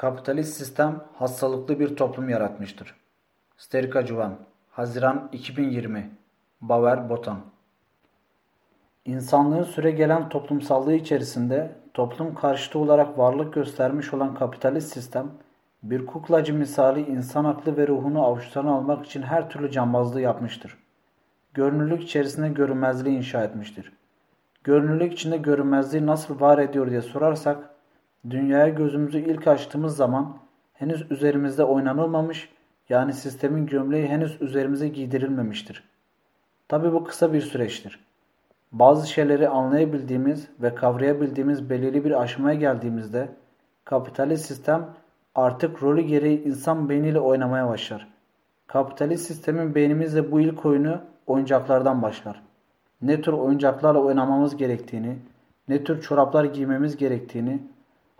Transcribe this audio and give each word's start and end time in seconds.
Kapitalist 0.00 0.56
sistem 0.56 1.04
hastalıklı 1.14 1.80
bir 1.80 1.96
toplum 1.96 2.28
yaratmıştır. 2.28 2.94
Sterika 3.56 4.06
Cuvan 4.06 4.36
Haziran 4.70 5.28
2020 5.32 6.10
Baver 6.60 7.08
Botan 7.08 7.40
İnsanlığın 9.04 9.62
süre 9.62 9.90
gelen 9.90 10.28
toplumsallığı 10.28 10.94
içerisinde 10.94 11.76
toplum 11.94 12.34
karşıtı 12.34 12.78
olarak 12.78 13.18
varlık 13.18 13.54
göstermiş 13.54 14.14
olan 14.14 14.34
kapitalist 14.34 14.92
sistem, 14.92 15.30
bir 15.82 16.06
kuklacı 16.06 16.54
misali 16.54 17.00
insan 17.00 17.44
aklı 17.44 17.76
ve 17.76 17.88
ruhunu 17.88 18.24
avuçlarına 18.24 18.72
almak 18.72 19.06
için 19.06 19.22
her 19.22 19.50
türlü 19.50 19.70
cambazlığı 19.70 20.20
yapmıştır. 20.20 20.78
Görünürlük 21.54 22.02
içerisinde 22.02 22.48
görünmezliği 22.48 23.16
inşa 23.16 23.44
etmiştir. 23.44 23.92
Görünürlük 24.64 25.12
içinde 25.12 25.36
görünmezliği 25.36 26.06
nasıl 26.06 26.40
var 26.40 26.58
ediyor 26.58 26.90
diye 26.90 27.02
sorarsak, 27.02 27.70
Dünyaya 28.30 28.68
gözümüzü 28.68 29.18
ilk 29.18 29.46
açtığımız 29.46 29.96
zaman 29.96 30.36
henüz 30.72 31.10
üzerimizde 31.10 31.64
oynanılmamış 31.64 32.48
yani 32.88 33.12
sistemin 33.12 33.66
gömleği 33.66 34.08
henüz 34.08 34.42
üzerimize 34.42 34.88
giydirilmemiştir. 34.88 35.84
Tabi 36.68 36.92
bu 36.92 37.04
kısa 37.04 37.32
bir 37.32 37.40
süreçtir. 37.40 38.00
Bazı 38.72 39.10
şeyleri 39.10 39.48
anlayabildiğimiz 39.48 40.48
ve 40.62 40.74
kavrayabildiğimiz 40.74 41.70
belirli 41.70 42.04
bir 42.04 42.22
aşamaya 42.22 42.54
geldiğimizde 42.54 43.28
kapitalist 43.84 44.46
sistem 44.46 44.90
artık 45.34 45.82
rolü 45.82 46.00
gereği 46.00 46.44
insan 46.44 46.88
beyniyle 46.88 47.20
oynamaya 47.20 47.68
başlar. 47.68 48.08
Kapitalist 48.66 49.26
sistemin 49.26 49.74
beynimizde 49.74 50.32
bu 50.32 50.40
ilk 50.40 50.66
oyunu 50.66 51.00
oyuncaklardan 51.26 52.02
başlar. 52.02 52.42
Ne 53.02 53.20
tür 53.20 53.32
oyuncaklarla 53.32 54.00
oynamamız 54.00 54.56
gerektiğini, 54.56 55.18
ne 55.68 55.84
tür 55.84 56.00
çoraplar 56.00 56.44
giymemiz 56.44 56.96
gerektiğini, 56.96 57.62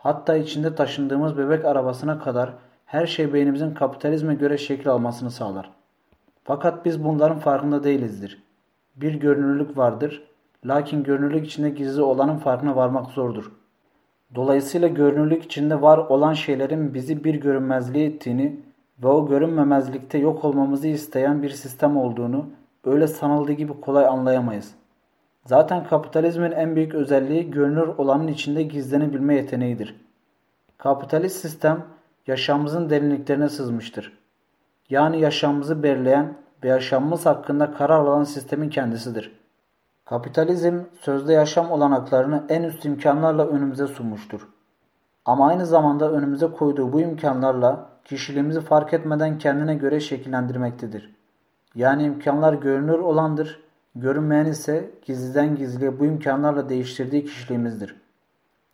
Hatta 0.03 0.35
içinde 0.35 0.75
taşındığımız 0.75 1.37
bebek 1.37 1.65
arabasına 1.65 2.19
kadar 2.19 2.53
her 2.85 3.07
şey 3.07 3.33
beynimizin 3.33 3.73
kapitalizme 3.73 4.35
göre 4.35 4.57
şekil 4.57 4.89
almasını 4.89 5.31
sağlar. 5.31 5.71
Fakat 6.43 6.85
biz 6.85 7.03
bunların 7.03 7.39
farkında 7.39 7.83
değilizdir. 7.83 8.43
Bir 8.95 9.13
görünürlük 9.13 9.77
vardır. 9.77 10.23
Lakin 10.65 11.03
görünürlük 11.03 11.47
içinde 11.47 11.69
gizli 11.69 12.01
olanın 12.01 12.37
farkına 12.37 12.75
varmak 12.75 13.09
zordur. 13.09 13.51
Dolayısıyla 14.35 14.87
görünürlük 14.87 15.43
içinde 15.43 15.81
var 15.81 15.97
olan 15.97 16.33
şeylerin 16.33 16.93
bizi 16.93 17.23
bir 17.23 17.35
görünmezliğe 17.35 18.05
ettiğini 18.05 18.59
ve 19.03 19.07
o 19.07 19.27
görünmemezlikte 19.27 20.17
yok 20.17 20.45
olmamızı 20.45 20.87
isteyen 20.87 21.43
bir 21.43 21.49
sistem 21.49 21.97
olduğunu 21.97 22.45
öyle 22.85 23.07
sanıldığı 23.07 23.51
gibi 23.51 23.81
kolay 23.81 24.05
anlayamayız. 24.05 24.75
Zaten 25.45 25.83
kapitalizmin 25.83 26.51
en 26.51 26.75
büyük 26.75 26.95
özelliği 26.95 27.51
görünür 27.51 27.87
olanın 27.87 28.27
içinde 28.27 28.63
gizlenebilme 28.63 29.35
yeteneğidir. 29.35 29.95
Kapitalist 30.77 31.35
sistem 31.35 31.85
yaşamımızın 32.27 32.89
derinliklerine 32.89 33.49
sızmıştır. 33.49 34.17
Yani 34.89 35.19
yaşamımızı 35.19 35.83
belirleyen 35.83 36.37
ve 36.63 36.67
yaşamımız 36.67 37.25
hakkında 37.25 37.73
karar 37.73 37.99
alan 37.99 38.23
sistemin 38.23 38.69
kendisidir. 38.69 39.39
Kapitalizm 40.05 40.79
sözde 41.01 41.33
yaşam 41.33 41.71
olanaklarını 41.71 42.43
en 42.49 42.63
üst 42.63 42.85
imkanlarla 42.85 43.47
önümüze 43.47 43.87
sunmuştur. 43.87 44.47
Ama 45.25 45.47
aynı 45.47 45.65
zamanda 45.65 46.11
önümüze 46.11 46.47
koyduğu 46.47 46.93
bu 46.93 47.01
imkanlarla 47.01 47.89
kişiliğimizi 48.05 48.61
fark 48.61 48.93
etmeden 48.93 49.37
kendine 49.37 49.75
göre 49.75 49.99
şekillendirmektedir. 49.99 51.15
Yani 51.75 52.03
imkanlar 52.03 52.53
görünür 52.53 52.99
olandır 52.99 53.59
Görünmeyen 53.95 54.45
ise 54.45 54.91
gizliden 55.05 55.55
gizliye 55.55 55.99
bu 55.99 56.05
imkanlarla 56.05 56.69
değiştirdiği 56.69 57.25
kişiliğimizdir. 57.25 57.95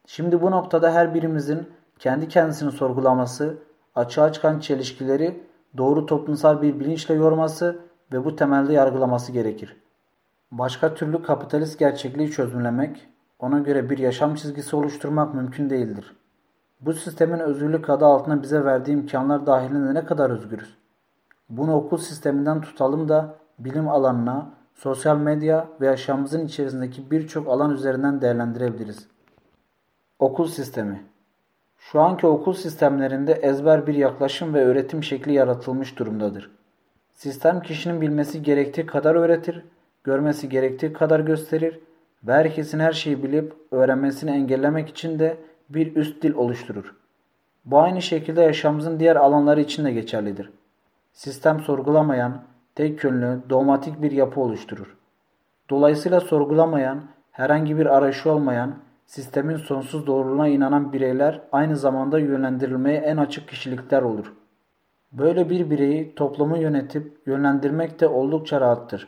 Şimdi 0.06 0.42
bu 0.42 0.52
noktada 0.52 0.94
her 0.94 1.14
birimizin 1.14 1.70
kendi 2.00 2.28
kendisini 2.28 2.72
sorgulaması, 2.72 3.58
açığa 3.95 4.32
çıkan 4.32 4.60
çelişkileri 4.60 5.44
doğru 5.78 6.06
toplumsal 6.06 6.62
bir 6.62 6.80
bilinçle 6.80 7.14
yorması 7.14 7.80
ve 8.14 8.26
bu 8.26 8.36
temelde 8.36 8.73
yargılaması 8.73 9.32
gerekir. 9.32 9.78
Başka 10.52 10.94
türlü 10.94 11.23
kapitalist 11.23 11.80
gerçekliği 11.80 12.32
çözümlemek, 12.32 13.08
ona 13.39 13.60
göre 13.60 13.89
bir 13.89 13.98
yaşam 13.98 14.36
çizgisi 14.36 14.76
oluşturmak 14.76 15.34
mümkün 15.34 15.70
değildir. 15.70 16.16
Bu 16.82 16.94
sistemin 16.94 17.39
özgürlük 17.39 17.89
adı 17.89 18.05
altında 18.05 18.44
bize 18.44 18.66
verdiği 18.66 18.92
imkanlar 18.92 19.45
dahilinde 19.45 19.94
ne 19.94 20.05
kadar 20.05 20.30
özgürüz? 20.30 20.78
Bunu 21.49 21.76
okul 21.76 21.98
sisteminden 21.98 22.61
tutalım 22.61 23.10
da 23.10 23.36
bilim 23.60 23.89
alanına, 23.89 24.57
sosyal 24.77 25.17
medya 25.17 25.67
ve 25.82 25.86
yaşamımızın 25.86 26.45
içerisindeki 26.45 27.11
birçok 27.11 27.48
alan 27.48 27.73
üzerinden 27.73 28.21
değerlendirebiliriz. 28.21 29.08
Okul 30.20 30.48
sistemi 30.48 31.04
Şu 31.77 32.02
anki 32.02 32.27
okul 32.27 32.54
sistemlerinde 32.54 33.33
ezber 33.33 33.87
bir 33.87 33.95
yaklaşım 33.95 34.54
ve 34.54 34.66
öğretim 34.66 35.04
şekli 35.04 35.33
yaratılmış 35.33 35.99
durumdadır. 35.99 36.52
Sistem 37.14 37.61
kişinin 37.61 38.02
bilmesi 38.02 38.43
gerektiği 38.43 38.86
kadar 38.86 39.16
öğretir, 39.16 39.64
görmesi 40.04 40.49
gerektiği 40.49 40.93
kadar 40.93 41.20
gösterir 41.20 41.80
ve 42.23 42.33
herkesin 42.33 42.80
her 42.80 42.93
şeyi 42.93 43.23
bilip 43.23 43.54
öğrenmesini 43.71 44.32
engellemek 44.32 44.89
için 44.89 45.20
de 45.20 45.37
bir 45.70 45.95
üst 45.95 46.23
dil 46.23 46.33
oluşturur. 46.33 46.95
Bu 47.66 47.80
aynı 47.80 48.02
şekilde 48.02 48.42
yaşamımızın 48.42 48.99
diğer 48.99 49.16
alanları 49.16 49.61
için 49.61 49.86
de 49.86 49.92
geçerlidir. 49.92 50.49
Sistem 51.14 51.60
sorgulamayan, 51.60 52.43
tek 52.77 53.04
yönlü, 53.04 53.39
dogmatik 53.49 54.02
bir 54.02 54.11
yapı 54.11 54.42
oluşturur. 54.42 54.98
Dolayısıyla 55.70 56.20
sorgulamayan, 56.20 57.04
herhangi 57.32 57.77
bir 57.77 57.86
arayışı 57.86 58.32
olmayan, 58.32 58.76
sistemin 59.05 59.58
sonsuz 59.58 60.08
doğruluğuna 60.08 60.48
inanan 60.48 60.93
bireyler 60.93 61.42
aynı 61.52 61.76
zamanda 61.76 62.20
yönlendirilmeye 62.20 62.98
en 62.98 63.17
açık 63.17 63.48
kişilikler 63.48 64.02
olur. 64.02 64.33
Böyle 65.11 65.49
bir 65.49 65.70
bireyi 65.70 66.16
toplumu 66.16 66.58
yönetip 66.58 67.21
yönlendirmek 67.26 67.99
de 67.99 68.08
oldukça 68.08 68.61
rahattır. 68.61 69.08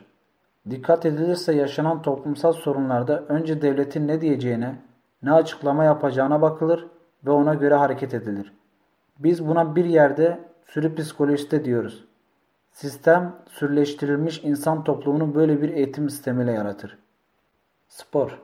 Dikkat 0.70 1.06
edilirse 1.06 1.54
yaşanan 1.54 2.02
toplumsal 2.02 2.52
sorunlarda 2.52 3.24
önce 3.28 3.62
devletin 3.62 4.08
ne 4.08 4.20
diyeceğine, 4.20 4.74
ne 5.22 5.32
açıklama 5.32 5.84
yapacağına 5.84 6.42
bakılır 6.42 6.86
ve 7.26 7.30
ona 7.30 7.54
göre 7.54 7.74
hareket 7.74 8.14
edilir. 8.14 8.52
Biz 9.18 9.48
buna 9.48 9.76
bir 9.76 9.84
yerde 9.84 10.38
sürü 10.66 10.94
psikolojisi 10.94 11.50
de 11.50 11.64
diyoruz. 11.64 12.09
Sistem, 12.72 13.36
sürleştirilmiş 13.48 14.44
insan 14.44 14.84
toplumunu 14.84 15.34
böyle 15.34 15.62
bir 15.62 15.68
eğitim 15.68 16.10
sistemiyle 16.10 16.52
yaratır. 16.52 16.98
Spor 17.88 18.38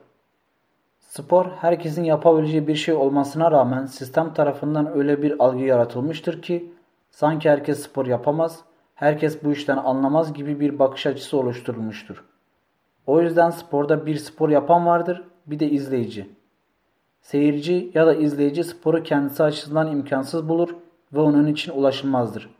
Spor, 1.17 1.45
herkesin 1.45 2.03
yapabileceği 2.03 2.67
bir 2.67 2.75
şey 2.75 2.95
olmasına 2.95 3.51
rağmen 3.51 3.85
sistem 3.85 4.33
tarafından 4.33 4.97
öyle 4.97 5.21
bir 5.21 5.43
algı 5.43 5.63
yaratılmıştır 5.63 6.41
ki, 6.41 6.71
sanki 7.11 7.49
herkes 7.49 7.83
spor 7.83 8.05
yapamaz, 8.05 8.59
herkes 8.95 9.43
bu 9.43 9.51
işten 9.51 9.77
anlamaz 9.77 10.33
gibi 10.33 10.59
bir 10.59 10.79
bakış 10.79 11.05
açısı 11.05 11.37
oluşturulmuştur. 11.37 12.23
O 13.07 13.21
yüzden 13.21 13.49
sporda 13.49 14.05
bir 14.05 14.15
spor 14.15 14.49
yapan 14.49 14.85
vardır, 14.85 15.23
bir 15.45 15.59
de 15.59 15.69
izleyici. 15.69 16.29
Seyirci 17.21 17.91
ya 17.93 18.07
da 18.07 18.15
izleyici 18.15 18.63
sporu 18.63 19.03
kendisi 19.03 19.43
açısından 19.43 19.91
imkansız 19.91 20.49
bulur 20.49 20.75
ve 21.13 21.19
onun 21.19 21.47
için 21.47 21.71
ulaşılmazdır. 21.71 22.56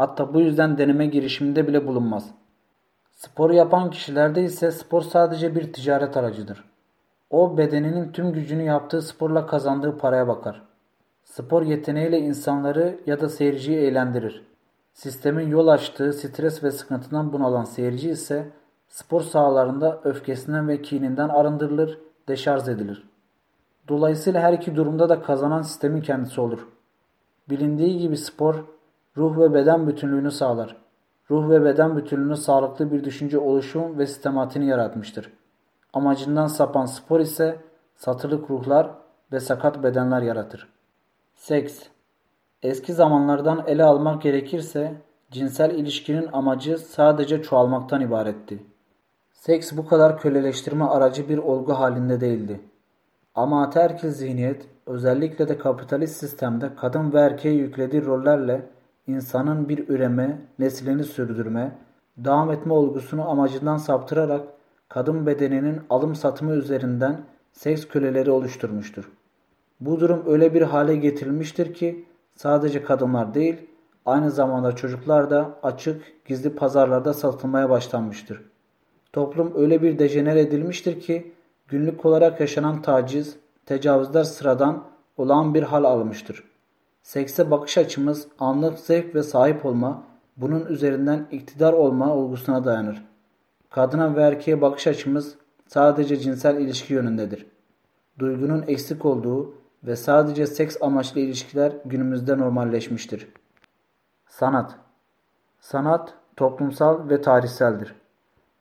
Hatta 0.00 0.34
bu 0.34 0.40
yüzden 0.40 0.78
deneme 0.78 1.06
girişiminde 1.06 1.68
bile 1.68 1.86
bulunmaz. 1.86 2.30
Spor 3.10 3.50
yapan 3.50 3.90
kişilerde 3.90 4.42
ise 4.42 4.70
spor 4.70 5.02
sadece 5.02 5.54
bir 5.54 5.72
ticaret 5.72 6.16
aracıdır. 6.16 6.64
O 7.30 7.58
bedeninin 7.58 8.12
tüm 8.12 8.32
gücünü 8.32 8.62
yaptığı 8.62 9.02
sporla 9.02 9.46
kazandığı 9.46 9.98
paraya 9.98 10.28
bakar. 10.28 10.62
Spor 11.24 11.62
yeteneğiyle 11.62 12.18
insanları 12.18 13.00
ya 13.06 13.20
da 13.20 13.28
seyirciyi 13.28 13.78
eğlendirir. 13.78 14.44
Sistemin 14.94 15.48
yol 15.48 15.68
açtığı 15.68 16.12
stres 16.12 16.64
ve 16.64 16.70
sıkıntıdan 16.70 17.32
bunalan 17.32 17.64
seyirci 17.64 18.10
ise 18.10 18.50
spor 18.88 19.20
sahalarında 19.20 20.00
öfkesinden 20.04 20.68
ve 20.68 20.82
kininden 20.82 21.28
arındırılır, 21.28 21.98
deşarj 22.28 22.68
edilir. 22.68 23.08
Dolayısıyla 23.88 24.40
her 24.40 24.52
iki 24.52 24.76
durumda 24.76 25.08
da 25.08 25.22
kazanan 25.22 25.62
sistemin 25.62 26.00
kendisi 26.00 26.40
olur. 26.40 26.68
Bilindiği 27.48 27.98
gibi 27.98 28.16
spor 28.16 28.64
ruh 29.20 29.38
ve 29.38 29.54
beden 29.54 29.86
bütünlüğünü 29.86 30.30
sağlar. 30.30 30.76
Ruh 31.30 31.50
ve 31.50 31.64
beden 31.64 31.96
bütünlüğünü 31.96 32.36
sağlıklı 32.36 32.92
bir 32.92 33.04
düşünce 33.04 33.38
oluşum 33.38 33.98
ve 33.98 34.06
sistematiğini 34.06 34.68
yaratmıştır. 34.68 35.32
Amacından 35.92 36.46
sapan 36.46 36.86
spor 36.86 37.20
ise 37.20 37.56
satılık 37.94 38.50
ruhlar 38.50 38.90
ve 39.32 39.40
sakat 39.40 39.82
bedenler 39.82 40.22
yaratır. 40.22 40.68
Seks 41.34 41.82
Eski 42.62 42.92
zamanlardan 42.92 43.64
ele 43.66 43.84
almak 43.84 44.22
gerekirse 44.22 44.94
cinsel 45.30 45.70
ilişkinin 45.70 46.28
amacı 46.32 46.78
sadece 46.78 47.42
çoğalmaktan 47.42 48.00
ibaretti. 48.00 48.62
Seks 49.32 49.72
bu 49.76 49.86
kadar 49.86 50.18
köleleştirme 50.18 50.84
aracı 50.84 51.28
bir 51.28 51.38
olgu 51.38 51.72
halinde 51.72 52.20
değildi. 52.20 52.60
Ama 53.34 53.62
ataerkil 53.62 54.08
zihniyet 54.08 54.66
özellikle 54.86 55.48
de 55.48 55.58
kapitalist 55.58 56.16
sistemde 56.16 56.74
kadın 56.74 57.12
ve 57.12 57.20
erkeğe 57.20 57.54
yüklediği 57.54 58.04
rollerle 58.04 58.66
insanın 59.06 59.68
bir 59.68 59.88
üreme, 59.88 60.38
neslini 60.58 61.04
sürdürme, 61.04 61.78
devam 62.16 62.50
etme 62.50 62.72
olgusunu 62.72 63.30
amacından 63.30 63.76
saptırarak 63.76 64.42
kadın 64.88 65.26
bedeninin 65.26 65.80
alım 65.90 66.14
satımı 66.14 66.54
üzerinden 66.54 67.20
seks 67.52 67.88
köleleri 67.88 68.30
oluşturmuştur. 68.30 69.10
Bu 69.80 70.00
durum 70.00 70.22
öyle 70.26 70.54
bir 70.54 70.62
hale 70.62 70.96
getirilmiştir 70.96 71.74
ki 71.74 72.04
sadece 72.36 72.82
kadınlar 72.82 73.34
değil, 73.34 73.56
aynı 74.06 74.30
zamanda 74.30 74.76
çocuklar 74.76 75.30
da 75.30 75.58
açık, 75.62 76.02
gizli 76.24 76.54
pazarlarda 76.54 77.14
satılmaya 77.14 77.70
başlanmıştır. 77.70 78.42
Toplum 79.12 79.52
öyle 79.56 79.82
bir 79.82 79.98
dejenere 79.98 80.40
edilmiştir 80.40 81.00
ki 81.00 81.32
günlük 81.68 82.04
olarak 82.04 82.40
yaşanan 82.40 82.82
taciz, 82.82 83.36
tecavüzler 83.66 84.24
sıradan 84.24 84.84
olağan 85.16 85.54
bir 85.54 85.62
hal 85.62 85.84
almıştır. 85.84 86.49
Sekse 87.02 87.50
bakış 87.50 87.78
açımız 87.78 88.28
anlık 88.38 88.78
zevk 88.78 89.14
ve 89.14 89.22
sahip 89.22 89.66
olma, 89.66 90.02
bunun 90.36 90.66
üzerinden 90.66 91.26
iktidar 91.30 91.72
olma 91.72 92.14
olgusuna 92.14 92.64
dayanır. 92.64 93.04
Kadına 93.70 94.16
ve 94.16 94.22
erkeğe 94.22 94.60
bakış 94.60 94.86
açımız 94.86 95.34
sadece 95.66 96.16
cinsel 96.16 96.56
ilişki 96.56 96.94
yönündedir. 96.94 97.46
Duygunun 98.18 98.64
eksik 98.66 99.04
olduğu 99.04 99.54
ve 99.84 99.96
sadece 99.96 100.46
seks 100.46 100.76
amaçlı 100.80 101.20
ilişkiler 101.20 101.72
günümüzde 101.84 102.38
normalleşmiştir. 102.38 103.28
Sanat 104.26 104.76
Sanat 105.60 106.14
toplumsal 106.36 107.08
ve 107.08 107.20
tarihseldir. 107.20 107.94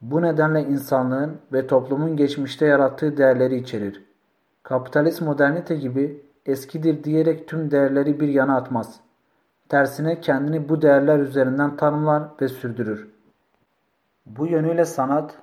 Bu 0.01 0.21
nedenle 0.21 0.61
insanlığın 0.61 1.37
ve 1.53 1.67
toplumun 1.67 2.17
geçmişte 2.17 2.65
yarattığı 2.65 3.17
değerleri 3.17 3.55
içerir. 3.57 4.03
Kapitalist 4.63 5.21
modernite 5.21 5.75
gibi 5.75 6.28
eskidir 6.45 7.03
diyerek 7.03 7.47
tüm 7.47 7.71
değerleri 7.71 8.19
bir 8.19 8.27
yana 8.27 8.57
atmaz. 8.57 8.99
Tersine 9.69 10.21
kendini 10.21 10.69
bu 10.69 10.81
değerler 10.81 11.19
üzerinden 11.19 11.77
tanımlar 11.77 12.23
ve 12.41 12.47
sürdürür. 12.47 13.09
Bu 14.25 14.47
yönüyle 14.47 14.85
sanat, 14.85 15.35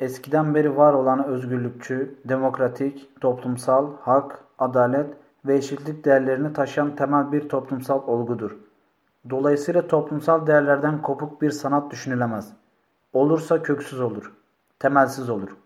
eskiden 0.00 0.54
beri 0.54 0.76
var 0.76 0.92
olan 0.92 1.24
özgürlükçü, 1.24 2.14
demokratik, 2.24 3.20
toplumsal, 3.20 3.96
hak, 4.00 4.44
adalet 4.58 5.16
ve 5.46 5.54
eşitlik 5.54 6.04
değerlerini 6.04 6.52
taşıyan 6.52 6.96
temel 6.96 7.32
bir 7.32 7.48
toplumsal 7.48 8.02
olgudur. 8.06 8.56
Dolayısıyla 9.30 9.86
toplumsal 9.86 10.46
değerlerden 10.46 11.02
kopuk 11.02 11.42
bir 11.42 11.50
sanat 11.50 11.90
düşünülemez. 11.90 12.52
Olursa 13.12 13.62
köksüz 13.62 14.00
olur, 14.00 14.32
temelsiz 14.78 15.30
olur. 15.30 15.56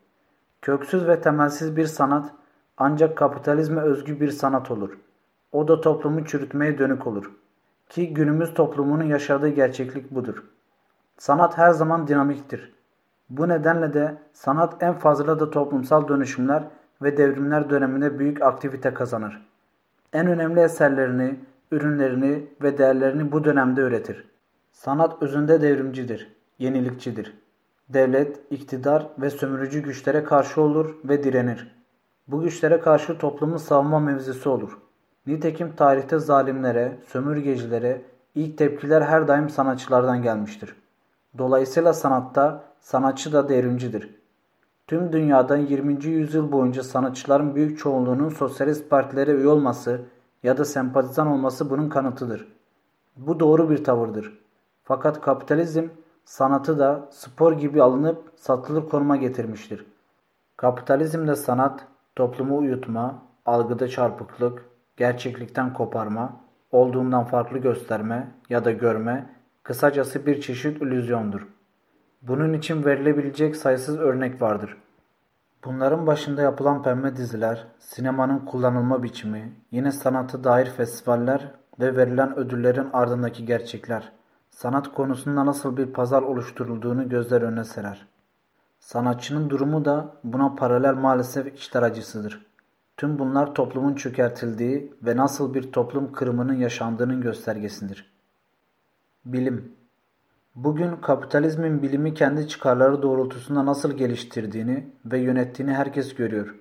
Köksüz 0.63 1.07
ve 1.07 1.21
temelsiz 1.21 1.77
bir 1.77 1.87
sanat 1.87 2.33
ancak 2.77 3.17
kapitalizme 3.17 3.81
özgü 3.81 4.21
bir 4.21 4.31
sanat 4.31 4.71
olur. 4.71 4.99
O 5.53 5.69
da 5.69 5.81
toplumu 5.81 6.25
çürütmeye 6.25 6.79
dönük 6.79 7.07
olur. 7.07 7.33
Ki 7.89 8.15
günümüz 8.15 8.55
toplumunun 8.55 9.05
yaşadığı 9.05 9.49
gerçeklik 9.49 10.11
budur. 10.11 10.45
Sanat 11.19 11.59
her 11.59 11.71
zaman 11.71 12.09
dinamiktir. 12.09 12.73
Bu 13.31 13.49
nedenle 13.49 13.95
de 13.95 14.19
sanat 14.33 14.83
en 14.83 14.95
fazla 14.95 15.41
da 15.41 15.51
toplumsal 15.51 16.09
dönüşümler 16.09 16.65
ve 17.03 17.17
devrimler 17.17 17.71
döneminde 17.71 18.19
büyük 18.19 18.43
aktivite 18.43 18.95
kazanır. 18.95 19.47
En 20.13 20.27
önemli 20.27 20.61
eserlerini, 20.61 21.41
ürünlerini 21.71 22.47
ve 22.63 22.79
değerlerini 22.79 23.33
bu 23.33 23.45
dönemde 23.45 23.81
üretir. 23.81 24.25
Sanat 24.73 25.23
özünde 25.23 25.63
devrimcidir, 25.63 26.37
yenilikçidir. 26.59 27.39
Devlet, 27.89 28.41
iktidar 28.51 29.09
ve 29.19 29.31
sömürücü 29.31 29.83
güçlere 29.83 30.25
karşı 30.25 30.63
olur 30.63 30.95
ve 31.05 31.25
direnir. 31.25 31.82
Bu 32.29 32.41
güçlere 32.41 32.81
karşı 32.81 33.19
toplumun 33.19 33.57
savunma 33.57 34.01
mevzisi 34.01 34.49
olur. 34.49 34.79
Nitekim 35.27 35.77
tarihte 35.77 36.19
zalimlere, 36.19 36.99
sömürgecilere 37.07 38.03
ilk 38.35 38.59
tepkiler 38.59 39.03
her 39.03 39.29
daim 39.29 39.51
sanatçılardan 39.51 40.23
gelmiştir. 40.23 40.77
Dolayısıyla 41.39 41.93
sanatta 41.93 42.65
sanatçı 42.81 43.33
da 43.33 43.49
devrimcidir. 43.49 44.23
Tüm 44.87 45.13
dünyada 45.13 45.57
20. 45.57 46.05
yüzyıl 46.05 46.53
boyunca 46.53 46.83
sanatçıların 46.83 47.55
büyük 47.55 47.79
çoğunluğunun 47.79 48.29
sosyalist 48.29 48.91
partilere 48.91 49.31
üye 49.33 49.49
olması 49.49 50.01
ya 50.43 50.59
da 50.59 50.65
sempatizan 50.65 51.27
olması 51.27 51.71
bunun 51.71 51.89
kanıtıdır. 51.89 52.49
Bu 53.17 53.41
doğru 53.41 53.71
bir 53.71 53.85
tavırdır. 53.85 54.39
Fakat 54.85 55.21
kapitalizm 55.21 55.89
sanatı 56.25 56.79
da 56.79 57.09
spor 57.11 57.53
gibi 57.53 57.83
alınıp 57.83 58.33
satılır 58.37 58.89
konuma 58.89 59.17
getirmiştir. 59.17 59.87
Kapitalizmde 60.57 61.37
sanat 61.37 61.87
toplumu 62.17 62.59
uyutma, 62.59 63.23
algıda 63.47 63.89
çarpıklık, 63.89 64.65
gerçeklikten 64.97 65.75
koparma, 65.75 66.41
olduğundan 66.71 67.25
farklı 67.25 67.59
gösterme 67.59 68.29
ya 68.49 68.65
da 68.65 68.73
görme, 68.73 69.27
kısacası 69.63 70.27
bir 70.27 70.41
çeşit 70.41 70.83
illüzyondur. 70.83 71.47
Bunun 72.23 72.53
için 72.53 72.85
verilebilecek 72.85 73.57
sayısız 73.57 73.99
örnek 73.99 74.43
vardır. 74.43 74.77
Bunların 75.65 76.07
başında 76.07 76.43
yapılan 76.43 76.83
pembe 76.83 77.17
diziler, 77.17 77.67
sinemanın 77.79 78.39
kullanılma 78.39 79.03
biçimi, 79.03 79.53
yine 79.71 79.93
sanatı 79.93 80.45
dair 80.45 80.67
festivaller 80.67 81.51
ve 81.81 81.97
verilen 81.97 82.39
ödüllerin 82.39 82.89
ardındaki 82.93 83.47
gerçekler, 83.47 84.13
sanat 84.51 84.93
konusunda 84.93 85.47
nasıl 85.47 85.77
bir 85.77 85.87
pazar 85.87 86.23
oluşturulduğunu 86.23 87.09
gözler 87.09 87.43
önüne 87.43 87.65
serer. 87.65 88.12
Sanatçının 88.83 89.51
durumu 89.51 89.85
da 89.85 90.15
buna 90.25 90.55
paralel 90.55 90.95
maalesef 90.95 91.55
içler 91.55 91.83
acısıdır. 91.83 92.47
Tüm 92.97 93.19
bunlar 93.19 93.55
toplumun 93.55 93.95
çökertildiği 93.95 94.93
ve 95.03 95.17
nasıl 95.17 95.55
bir 95.55 95.73
toplum 95.73 96.13
kırımının 96.13 96.55
yaşandığının 96.55 97.21
göstergesidir. 97.21 98.13
Bilim 99.25 99.73
Bugün 100.55 100.97
kapitalizmin 100.97 101.83
bilimi 101.83 102.15
kendi 102.15 102.49
çıkarları 102.49 103.03
doğrultusunda 103.03 103.67
nasıl 103.67 103.93
geliştirdiğini 103.93 104.91
ve 105.07 105.19
yönettiğini 105.19 105.75
herkes 105.75 106.15
görüyor. 106.15 106.55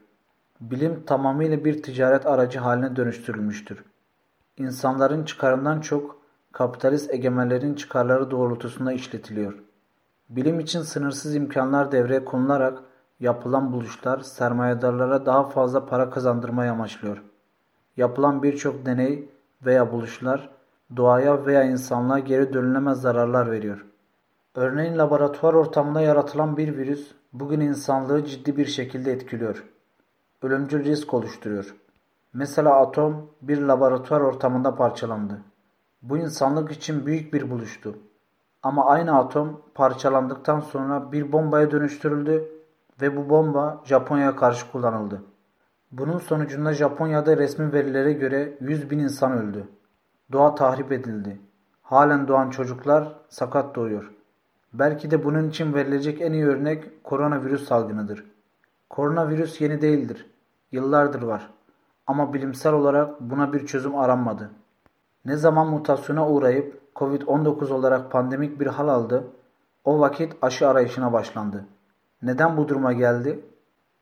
Bilim 0.62 1.03
tamamıyla 1.06 1.65
bir 1.65 1.83
ticaret 1.83 2.25
aracı 2.25 2.59
haline 2.59 2.95
dönüştürülmüştür. 2.95 3.83
İnsanların 4.57 5.25
çıkarından 5.25 5.81
çok 5.81 6.21
kapitalist 6.51 7.13
egemenlerin 7.13 7.75
çıkarları 7.75 8.31
doğrultusunda 8.31 8.94
işletiliyor. 8.94 9.70
Bilim 10.31 10.60
için 10.60 10.81
sınırsız 10.81 11.36
imkanlar 11.36 11.92
devreye 11.92 12.25
konularak 12.25 12.80
yapılan 13.19 13.72
buluşlar 13.72 14.19
sermayedarlara 14.19 15.25
daha 15.25 15.50
fazla 15.50 15.86
para 15.86 16.10
kazandırmayı 16.10 16.72
amaçlıyor. 16.72 17.24
Yapılan 17.98 18.44
birçok 18.44 18.86
deney 18.86 19.30
veya 19.66 19.92
buluşlar 19.92 20.50
doğaya 20.95 21.45
veya 21.45 21.63
insanlığa 21.63 22.19
geri 22.19 22.54
dönülemez 22.54 23.01
zararlar 23.01 23.51
veriyor. 23.51 23.86
Örneğin 24.56 24.98
laboratuvar 24.98 25.54
ortamında 25.54 26.01
yaratılan 26.01 26.57
bir 26.57 26.78
virüs 26.78 27.12
bugün 27.33 27.60
insanlığı 27.60 28.25
ciddi 28.25 28.57
bir 28.57 28.66
şekilde 28.66 29.12
etkiliyor. 29.12 29.63
Ölümcül 30.42 30.86
risk 30.86 31.13
oluşturuyor. 31.13 31.75
Mesela 32.33 32.81
atom 32.81 33.30
bir 33.42 33.62
laboratuvar 33.62 34.22
ortamında 34.22 34.75
parçalandı. 34.75 35.42
Bu 36.01 36.18
insanlık 36.18 36.72
için 36.72 37.06
büyük 37.06 37.33
bir 37.33 37.52
buluştu. 37.52 37.97
Ama 38.63 38.85
aynı 38.85 39.18
atom 39.18 39.61
parçalandıktan 39.73 40.59
sonra 40.59 41.11
bir 41.11 41.31
bombaya 41.31 41.71
dönüştürüldü 41.71 42.44
ve 43.01 43.18
bu 43.18 43.30
bomba 43.30 43.81
Japonya'ya 43.85 44.35
karşı 44.35 44.71
kullanıldı. 44.71 45.21
Bunun 45.91 46.18
sonucunda 46.18 46.73
Japonya'da 46.73 47.37
resmi 47.37 47.73
verilere 47.73 48.13
göre 48.13 48.57
100 48.61 48.89
bin 48.89 48.99
insan 48.99 49.31
öldü. 49.31 49.68
Doğa 50.31 50.56
tahrip 50.56 50.91
edildi. 50.91 51.41
Halen 51.81 52.27
doğan 52.27 52.49
çocuklar 52.49 53.15
sakat 53.30 53.75
doğuyor. 53.75 54.11
Belki 54.73 55.11
de 55.11 55.23
bunun 55.23 55.49
için 55.49 55.73
verilecek 55.73 56.21
en 56.21 56.33
iyi 56.33 56.45
örnek 56.45 57.03
koronavirüs 57.03 57.68
salgınıdır. 57.68 58.25
Koronavirüs 58.89 59.61
yeni 59.61 59.81
değildir. 59.81 60.25
Yıllardır 60.71 61.21
var. 61.21 61.49
Ama 62.07 62.33
bilimsel 62.33 62.73
olarak 62.73 63.21
buna 63.21 63.53
bir 63.53 63.65
çözüm 63.65 63.95
aranmadı. 63.95 64.51
Ne 65.25 65.35
zaman 65.35 65.68
mutasyona 65.68 66.30
uğrayıp 66.30 66.81
Covid-19 66.95 67.74
olarak 67.74 68.12
pandemik 68.12 68.60
bir 68.60 68.68
hal 68.68 68.88
aldı, 68.88 69.24
o 69.83 70.00
vakit 70.00 70.36
aşı 70.42 70.68
arayışına 70.68 71.14
başlandı. 71.14 71.66
Neden 72.21 72.57
bu 72.57 72.68
duruma 72.68 72.94
geldi? 72.94 73.40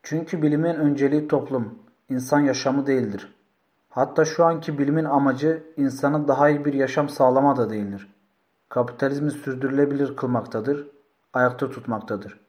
Çünkü 0.04 0.42
bilimin 0.42 0.76
önceliği 0.76 1.28
toplum, 1.28 1.80
insan 2.10 2.40
yaşamı 2.40 2.88
değildir. 2.88 3.34
Hatta 3.90 4.26
şu 4.26 4.46
anki 4.46 4.80
bilimin 4.80 5.06
amacı 5.06 5.64
insana 5.78 6.28
daha 6.28 6.50
iyi 6.50 6.66
bir 6.66 6.74
yaşam 6.74 7.10
sağlama 7.10 7.58
da 7.58 7.70
değildir. 7.70 8.14
Kapitalizmi 8.70 9.32
sürdürülebilir 9.32 10.16
kılmaktadır, 10.16 10.88
ayakta 11.34 11.70
tutmaktadır. 11.70 12.40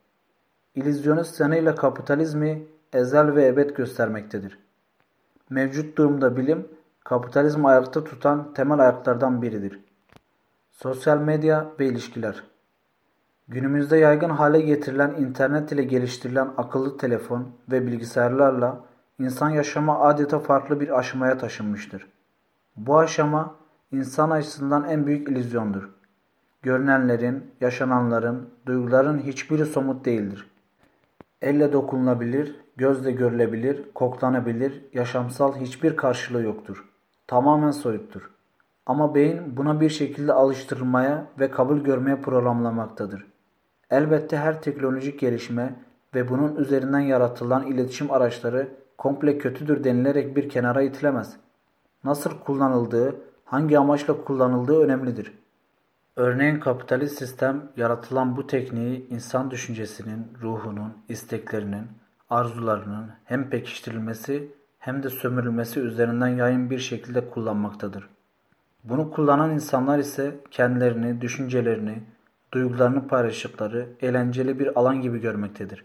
İllüzyonist 0.75 1.41
yanıyla 1.41 1.75
kapitalizmi 1.75 2.63
ezel 2.93 3.35
ve 3.35 3.47
ebed 3.47 3.71
göstermektedir. 3.71 4.59
Mevcut 5.51 5.99
durumda 5.99 6.37
bilim, 6.37 6.69
kapitalizmi 7.05 7.69
ayakta 7.69 8.05
tutan 8.05 8.55
temel 8.55 8.79
ayaklardan 8.79 9.43
biridir. 9.43 9.81
Sosyal 10.83 11.19
medya 11.19 11.67
ve 11.81 11.87
ilişkiler 11.87 12.45
Günümüzde 13.49 13.97
yaygın 13.97 14.31
hale 14.31 14.61
getirilen 14.61 15.11
internet 15.11 15.73
ile 15.73 15.83
geliştirilen 15.83 16.49
akıllı 16.57 16.97
telefon 16.97 17.49
ve 17.71 17.87
bilgisayarlarla 17.87 18.85
insan 19.19 19.51
yaşamı 19.51 19.99
adeta 19.99 20.39
farklı 20.39 20.81
bir 20.81 20.99
aşamaya 20.99 21.39
taşınmıştır. 21.39 22.07
Bu 22.77 22.99
aşama 22.99 23.55
insan 23.93 24.31
açısından 24.31 24.85
en 24.85 25.07
büyük 25.07 25.29
illüzyondur. 25.29 25.91
Görünenlerin, 26.63 27.55
yaşananların, 27.61 28.49
duyguların 28.67 29.19
hiçbiri 29.19 29.67
somut 29.67 30.05
değildir. 30.05 30.51
Elle 31.43 31.73
dokunulabilir, 31.73 32.57
gözle 32.77 33.13
görülebilir, 33.13 33.93
koklanabilir, 33.95 34.85
yaşamsal 34.93 35.57
hiçbir 35.57 35.97
karşılığı 35.97 36.43
yoktur. 36.43 36.85
Tamamen 37.27 37.71
soyuttur. 37.71 38.40
Ama 38.91 39.15
beyin 39.15 39.57
buna 39.57 39.81
bir 39.81 39.89
şekilde 39.89 40.33
alıştırılmaya 40.33 41.27
ve 41.41 41.51
kabul 41.51 41.79
görmeye 41.79 42.17
programlamaktadır. 42.17 43.27
Elbette 43.91 44.37
her 44.37 44.63
teknolojik 44.63 45.21
gelişme 45.21 45.75
ve 46.15 46.29
bunun 46.29 46.57
üzerinden 46.57 47.01
yaratılan 47.01 47.67
iletişim 47.67 48.11
araçları 48.11 48.69
komple 48.99 49.39
kötüdür 49.39 49.85
denilerek 49.85 50.37
bir 50.37 50.49
kenara 50.49 50.83
itilemez. 50.83 51.37
Nasıl 52.05 52.31
kullanıldığı, 52.31 53.17
hangi 53.45 53.79
amaçla 53.79 54.25
kullanıldığı 54.25 54.81
önemlidir. 54.81 55.33
Örneğin 56.17 56.61
kapitalist 56.61 57.19
sistem 57.19 57.63
yaratılan 57.77 58.37
bu 58.37 58.47
tekniği 58.47 59.09
insan 59.09 59.51
düşüncesinin, 59.51 60.27
ruhunun, 60.43 60.93
isteklerinin, 61.09 61.87
arzularının 62.31 63.11
hem 63.25 63.51
pekiştirilmesi 63.51 64.53
hem 64.79 65.03
de 65.03 65.11
sömürülmesi 65.11 65.81
üzerinden 65.81 66.29
yayın 66.29 66.71
bir 66.71 66.79
şekilde 66.79 67.31
kullanmaktadır. 67.31 68.09
Bunu 68.85 69.11
kullanan 69.11 69.51
insanlar 69.51 69.99
ise 69.99 70.37
kendilerini, 70.51 71.21
düşüncelerini, 71.21 72.03
duygularını 72.53 73.09
paylaştıkları 73.09 73.89
eğlenceli 74.01 74.59
bir 74.59 74.79
alan 74.81 75.01
gibi 75.01 75.21
görmektedir. 75.21 75.85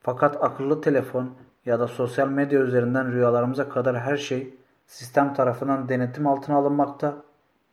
Fakat 0.00 0.44
akıllı 0.44 0.80
telefon 0.80 1.30
ya 1.66 1.80
da 1.80 1.88
sosyal 1.88 2.28
medya 2.28 2.60
üzerinden 2.60 3.12
rüyalarımıza 3.12 3.68
kadar 3.68 4.00
her 4.00 4.16
şey 4.16 4.54
sistem 4.86 5.34
tarafından 5.34 5.88
denetim 5.88 6.26
altına 6.26 6.56
alınmakta, 6.56 7.14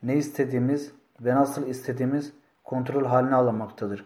ne 0.04 0.16
istediğimiz 0.16 0.92
ve 1.22 1.36
nasıl 1.36 1.68
istediğimiz 1.68 2.34
kontrol 2.64 3.06
haline 3.06 3.36
alınmaktadır. 3.36 4.06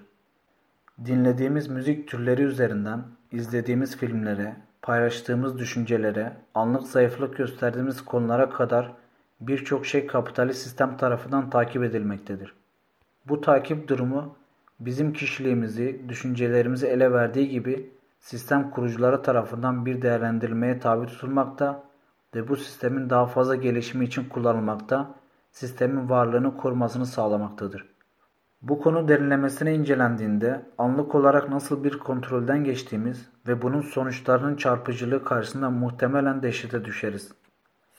Dinlediğimiz 1.06 1.68
müzik 1.68 2.08
türleri 2.08 2.42
üzerinden 2.42 3.04
izlediğimiz 3.32 3.98
filmlere, 3.98 4.56
paylaştığımız 4.82 5.58
düşüncelere, 5.58 6.34
anlık 6.54 6.88
zayıflık 6.88 7.38
gösterdiğimiz 7.38 8.06
konulara 8.06 8.50
kadar 8.50 8.94
birçok 9.40 9.86
şey 9.86 10.08
kapitalist 10.08 10.62
sistem 10.62 10.98
tarafından 10.98 11.50
takip 11.50 11.84
edilmektedir. 11.84 12.54
Bu 13.28 13.42
takip 13.42 13.88
durumu 13.88 14.36
bizim 14.80 15.14
kişiliğimizi, 15.14 16.02
düşüncelerimizi 16.10 16.88
ele 16.88 17.12
verdiği 17.12 17.50
gibi 17.50 17.92
sistem 18.20 18.72
kurucuları 18.72 19.22
tarafından 19.22 19.86
bir 19.86 20.02
değerlendirilmeye 20.02 20.80
tabi 20.80 21.06
tutulmakta 21.06 21.84
ve 22.36 22.48
bu 22.48 22.56
sistemin 22.56 23.10
daha 23.10 23.26
fazla 23.26 23.56
gelişimi 23.56 24.06
için 24.06 24.30
kullanılmakta, 24.30 25.16
sistemin 25.52 26.10
varlığını 26.10 26.58
korumasını 26.58 27.06
sağlamaktadır. 27.06 27.86
Bu 28.62 28.82
konu 28.82 29.08
derinlemesine 29.08 29.76
incelendiğinde 29.76 30.66
anlık 30.78 31.16
olarak 31.16 31.50
nasıl 31.50 31.84
bir 31.84 32.00
kontrolden 32.00 32.64
geçtiğimiz 32.64 33.30
ve 33.48 33.62
bunun 33.62 33.82
sonuçlarının 33.82 34.56
çarpıcılığı 34.56 35.24
karşısında 35.24 35.70
muhtemelen 35.70 36.44
dehşete 36.44 36.86
düşeriz. 36.86 37.32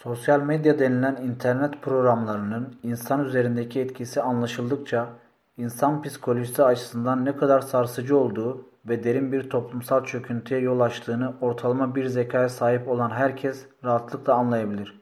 Sosyal 0.07 0.41
medya 0.41 0.79
denilen 0.79 1.17
internet 1.17 1.83
programlarının 1.83 2.77
insan 2.83 3.25
üzerindeki 3.25 3.81
etkisi 3.81 4.23
anlaşıldıkça 4.23 5.09
insan 5.57 6.03
psikolojisi 6.03 6.65
açısından 6.65 7.25
ne 7.25 7.37
kadar 7.37 7.61
sarsıcı 7.61 8.17
olduğu 8.17 8.65
ve 8.89 9.05
derin 9.05 9.33
bir 9.33 9.51
toplumsal 9.51 10.05
çöküntüye 10.05 10.61
yol 10.61 10.81
açtığını 10.81 11.35
ortalama 11.41 11.95
bir 11.95 12.07
zekaya 12.07 12.49
sahip 12.49 12.89
olan 12.89 13.11
herkes 13.11 13.67
rahatlıkla 13.85 14.35
anlayabilir. 14.35 15.01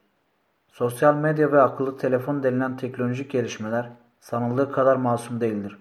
Sosyal 0.68 1.14
medya 1.14 1.52
ve 1.52 1.60
akıllı 1.60 1.96
telefon 1.96 2.42
denilen 2.42 2.76
teknolojik 2.76 3.30
gelişmeler 3.30 3.90
sanıldığı 4.20 4.72
kadar 4.72 4.96
masum 4.96 5.40
değildir. 5.40 5.78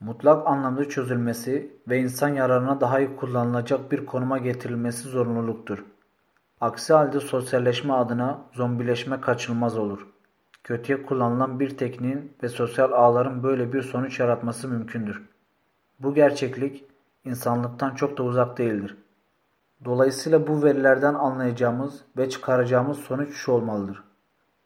Mutlak 0.00 0.46
anlamda 0.46 0.88
çözülmesi 0.88 1.72
ve 1.88 1.98
insan 1.98 2.28
yararına 2.28 2.80
daha 2.80 3.00
iyi 3.00 3.16
kullanılacak 3.16 3.92
bir 3.92 4.06
konuma 4.06 4.38
getirilmesi 4.38 5.08
zorunluluktur. 5.08 5.84
Aksi 6.62 6.92
halde 6.92 7.20
sosyalleşme 7.20 7.92
adına 7.92 8.40
zombileşme 8.52 9.20
kaçınılmaz 9.20 9.78
olur. 9.78 10.06
Kötüye 10.64 11.02
kullanılan 11.02 11.60
bir 11.60 11.78
tekniğin 11.78 12.32
ve 12.42 12.48
sosyal 12.48 12.92
ağların 12.92 13.42
böyle 13.42 13.72
bir 13.72 13.82
sonuç 13.82 14.20
yaratması 14.20 14.68
mümkündür. 14.68 15.22
Bu 16.00 16.14
gerçeklik 16.14 16.84
insanlıktan 17.24 17.94
çok 17.94 18.18
da 18.18 18.22
uzak 18.22 18.58
değildir. 18.58 18.96
Dolayısıyla 19.84 20.46
bu 20.46 20.62
verilerden 20.62 21.14
anlayacağımız 21.14 22.04
ve 22.16 22.28
çıkaracağımız 22.28 22.98
sonuç 22.98 23.34
şu 23.34 23.52
olmalıdır. 23.52 24.02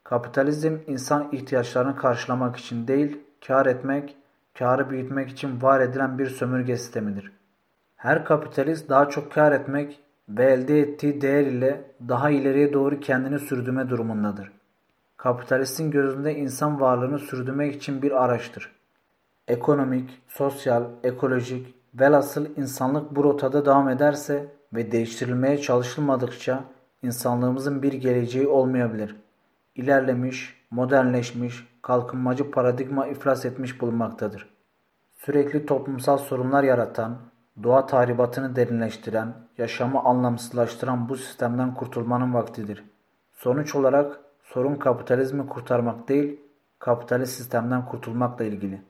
Kapitalizm 0.04 0.76
insan 0.86 1.28
ihtiyaçlarını 1.32 1.96
karşılamak 1.96 2.56
için 2.56 2.88
değil, 2.88 3.20
kar 3.46 3.66
etmek, 3.66 4.16
karı 4.58 4.90
büyütmek 4.90 5.30
için 5.30 5.62
var 5.62 5.80
edilen 5.80 6.18
bir 6.18 6.26
sömürge 6.26 6.76
sistemidir. 6.76 7.32
Her 7.96 8.24
kapitalist 8.24 8.88
daha 8.88 9.08
çok 9.08 9.32
kar 9.32 9.52
etmek 9.52 10.05
ve 10.28 10.45
elde 10.52 10.80
ettiği 10.80 11.21
değer 11.21 11.47
ile 11.47 11.90
daha 12.09 12.30
ileriye 12.30 12.73
doğru 12.73 13.00
kendini 13.00 13.38
sürdürme 13.38 13.88
durumundadır. 13.88 14.52
Kapitalistin 15.16 15.90
gözünde 15.90 16.35
insan 16.35 16.80
varlığını 16.80 17.18
sürdürmek 17.18 17.75
için 17.75 18.02
bir 18.02 18.25
araçtır. 18.25 18.73
Ekonomik, 19.49 20.23
sosyal, 20.28 20.85
ekolojik, 21.04 21.75
velhasıl 21.95 22.47
insanlık 22.56 23.16
bu 23.16 23.25
rotada 23.25 23.66
devam 23.66 23.88
ederse 23.88 24.47
ve 24.73 24.92
değiştirilmeye 24.92 25.59
çalışılmadıkça 25.59 26.64
insanlığımızın 27.02 27.83
bir 27.83 27.92
geleceği 27.92 28.47
olmayabilir. 28.47 29.16
İlerlemiş, 29.75 30.62
modernleşmiş, 30.71 31.66
kalkınmacı 31.83 32.50
paradigma 32.50 33.06
iflas 33.06 33.45
etmiş 33.45 33.80
bulunmaktadır. 33.80 34.49
Sürekli 35.16 35.66
toplumsal 35.66 36.18
sorunlar 36.18 36.62
yaratan, 36.62 37.18
doğa 37.62 37.86
tahribatını 37.86 38.56
derinleştiren, 38.56 39.34
yaşamı 39.58 40.00
anlamsızlaştıran 40.00 41.08
bu 41.08 41.16
sistemden 41.16 41.75
kurtulmanın 41.75 42.34
vaktidir. 42.34 42.84
Sonuç 43.32 43.75
olarak 43.75 44.20
sorun 44.42 44.75
kapitalizmi 44.75 45.46
kurtarmak 45.46 46.08
değil, 46.08 46.40
kapitalist 46.78 47.32
sistemden 47.32 47.86
kurtulmakla 47.86 48.44
ilgili. 48.44 48.82